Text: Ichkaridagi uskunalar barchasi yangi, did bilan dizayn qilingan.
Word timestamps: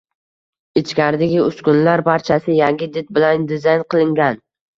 Ichkaridagi 0.79 1.37
uskunalar 1.47 2.03
barchasi 2.07 2.57
yangi, 2.61 2.89
did 2.97 3.13
bilan 3.19 3.47
dizayn 3.53 3.87
qilingan. 3.97 4.43